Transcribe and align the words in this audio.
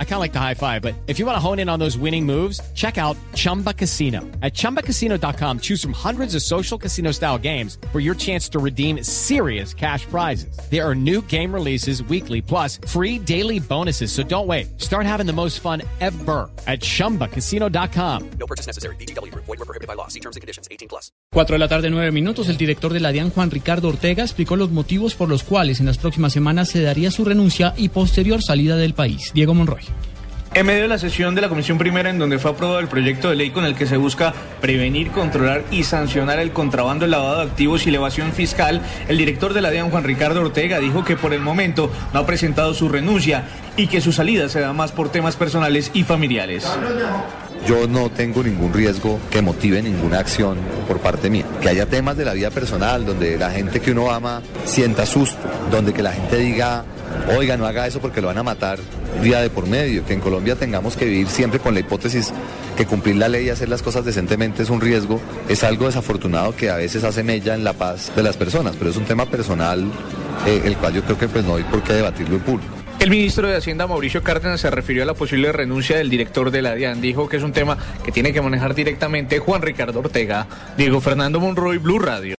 I 0.00 0.04
kind 0.04 0.14
of 0.14 0.20
like 0.20 0.32
the 0.32 0.40
high 0.40 0.54
five, 0.54 0.82
but 0.82 0.94
if 1.06 1.20
you 1.20 1.26
want 1.26 1.36
to 1.36 1.40
hone 1.40 1.60
in 1.60 1.68
on 1.68 1.78
those 1.78 1.96
winning 1.96 2.26
moves, 2.26 2.60
check 2.74 2.98
out 2.98 3.16
Chumba 3.34 3.72
Casino. 3.72 4.22
At 4.42 4.54
ChumbaCasino.com, 4.54 5.60
choose 5.60 5.80
from 5.80 5.92
hundreds 5.92 6.34
of 6.34 6.42
social 6.42 6.76
casino 6.76 7.12
style 7.12 7.38
games 7.38 7.78
for 7.92 8.00
your 8.00 8.16
chance 8.16 8.48
to 8.48 8.58
redeem 8.58 9.04
serious 9.04 9.72
cash 9.72 10.04
prizes. 10.06 10.58
There 10.68 10.84
are 10.84 10.96
new 10.96 11.22
game 11.28 11.54
releases 11.54 12.02
weekly, 12.02 12.42
plus 12.42 12.80
free 12.88 13.20
daily 13.20 13.60
bonuses. 13.60 14.10
So 14.10 14.24
don't 14.24 14.48
wait. 14.48 14.80
Start 14.80 15.06
having 15.06 15.26
the 15.26 15.32
most 15.32 15.60
fun 15.60 15.82
ever 16.00 16.50
at 16.66 16.80
ChumbaCasino.com. 16.80 18.30
No 18.40 18.46
purchase 18.46 18.66
necessary. 18.66 18.96
BGW. 18.96 19.32
Void 19.34 19.46
were 19.46 19.56
prohibited 19.58 19.86
by 19.86 19.94
law. 19.94 20.08
See 20.08 20.20
terms 20.20 20.34
and 20.34 20.40
conditions. 20.40 20.66
18 20.72 20.88
plus. 20.88 21.12
4 21.30 21.54
de 21.54 21.58
la 21.58 21.68
tarde, 21.68 21.90
9 21.90 22.10
minutos. 22.10 22.48
El 22.48 22.56
director 22.56 22.92
de 22.92 23.00
la 23.00 23.12
DIAN, 23.12 23.30
Juan 23.30 23.50
Ricardo 23.50 23.88
Ortega, 23.88 24.24
explicó 24.24 24.56
los 24.56 24.70
motivos 24.70 25.14
por 25.14 25.28
los 25.28 25.42
cuales 25.42 25.80
en 25.80 25.86
las 25.86 25.98
próximas 25.98 26.32
semanas 26.32 26.70
se 26.70 26.82
daría 26.82 27.10
su 27.10 27.24
renuncia 27.24 27.74
y 27.76 27.90
posterior 27.90 28.42
salida 28.42 28.76
del 28.76 28.94
país. 28.94 29.30
Diego 29.34 29.54
Monroy. 29.54 29.87
En 30.54 30.66
medio 30.66 30.82
de 30.82 30.88
la 30.88 30.98
sesión 30.98 31.34
de 31.34 31.42
la 31.42 31.48
Comisión 31.48 31.78
Primera, 31.78 32.10
en 32.10 32.18
donde 32.18 32.38
fue 32.38 32.50
aprobado 32.50 32.80
el 32.80 32.88
proyecto 32.88 33.28
de 33.28 33.36
ley 33.36 33.50
con 33.50 33.64
el 33.64 33.74
que 33.74 33.86
se 33.86 33.96
busca 33.96 34.32
prevenir, 34.60 35.10
controlar 35.10 35.62
y 35.70 35.84
sancionar 35.84 36.38
el 36.38 36.52
contrabando, 36.52 37.04
el 37.04 37.10
lavado 37.10 37.36
de 37.36 37.42
activos 37.50 37.86
y 37.86 37.94
evasión 37.94 38.32
fiscal, 38.32 38.80
el 39.08 39.18
director 39.18 39.52
de 39.52 39.60
la 39.60 39.70
DIAN, 39.70 39.90
Juan 39.90 40.04
Ricardo 40.04 40.40
Ortega, 40.40 40.80
dijo 40.80 41.04
que 41.04 41.16
por 41.16 41.34
el 41.34 41.40
momento 41.40 41.92
no 42.12 42.20
ha 42.20 42.26
presentado 42.26 42.74
su 42.74 42.88
renuncia 42.88 43.44
y 43.76 43.86
que 43.86 44.00
su 44.00 44.12
salida 44.12 44.48
se 44.48 44.60
da 44.60 44.72
más 44.72 44.90
por 44.90 45.10
temas 45.10 45.36
personales 45.36 45.90
y 45.94 46.02
familiares. 46.02 46.66
Yo 47.66 47.86
no 47.86 48.10
tengo 48.10 48.42
ningún 48.42 48.72
riesgo 48.72 49.18
que 49.30 49.42
motive 49.42 49.82
ninguna 49.82 50.20
acción 50.20 50.56
por 50.86 51.00
parte 51.00 51.28
mía. 51.28 51.44
Que 51.60 51.68
haya 51.68 51.86
temas 51.86 52.16
de 52.16 52.24
la 52.24 52.32
vida 52.32 52.50
personal 52.50 53.04
donde 53.04 53.36
la 53.36 53.50
gente 53.50 53.80
que 53.80 53.92
uno 53.92 54.10
ama 54.10 54.42
sienta 54.64 55.04
susto, 55.04 55.38
donde 55.70 55.92
que 55.92 56.02
la 56.02 56.12
gente 56.12 56.36
diga, 56.36 56.84
oiga, 57.36 57.56
no 57.56 57.66
haga 57.66 57.86
eso 57.86 58.00
porque 58.00 58.20
lo 58.20 58.28
van 58.28 58.38
a 58.38 58.42
matar 58.42 58.78
día 59.22 59.40
de 59.40 59.50
por 59.50 59.66
medio, 59.66 60.04
que 60.06 60.14
en 60.14 60.20
Colombia 60.20 60.54
tengamos 60.54 60.96
que 60.96 61.04
vivir 61.04 61.28
siempre 61.28 61.58
con 61.58 61.74
la 61.74 61.80
hipótesis 61.80 62.32
que 62.76 62.86
cumplir 62.86 63.16
la 63.16 63.28
ley 63.28 63.46
y 63.46 63.50
hacer 63.50 63.68
las 63.68 63.82
cosas 63.82 64.04
decentemente 64.04 64.62
es 64.62 64.70
un 64.70 64.80
riesgo, 64.80 65.20
es 65.48 65.64
algo 65.64 65.86
desafortunado 65.86 66.54
que 66.54 66.70
a 66.70 66.76
veces 66.76 67.02
hace 67.02 67.24
mella 67.24 67.54
en 67.54 67.64
la 67.64 67.72
paz 67.72 68.12
de 68.14 68.22
las 68.22 68.36
personas, 68.36 68.76
pero 68.78 68.90
es 68.90 68.96
un 68.96 69.04
tema 69.04 69.26
personal 69.26 69.84
eh, 70.46 70.62
el 70.64 70.76
cual 70.76 70.94
yo 70.94 71.02
creo 71.02 71.18
que 71.18 71.28
pues 71.28 71.44
no 71.44 71.56
hay 71.56 71.64
por 71.64 71.82
qué 71.82 71.94
debatirlo 71.94 72.36
en 72.36 72.42
público. 72.42 72.77
El 73.00 73.10
ministro 73.10 73.46
de 73.46 73.56
Hacienda, 73.56 73.86
Mauricio 73.86 74.24
Cárdenas, 74.24 74.60
se 74.60 74.70
refirió 74.70 75.04
a 75.04 75.06
la 75.06 75.14
posible 75.14 75.52
renuncia 75.52 75.96
del 75.96 76.10
director 76.10 76.50
de 76.50 76.62
la 76.62 76.74
DIAN. 76.74 77.00
Dijo 77.00 77.28
que 77.28 77.36
es 77.36 77.44
un 77.44 77.52
tema 77.52 77.78
que 78.04 78.10
tiene 78.10 78.32
que 78.32 78.42
manejar 78.42 78.74
directamente 78.74 79.38
Juan 79.38 79.62
Ricardo 79.62 80.00
Ortega. 80.00 80.48
Diego 80.76 81.00
Fernando 81.00 81.38
Monroy, 81.38 81.78
Blue 81.78 82.00
Radio. 82.00 82.36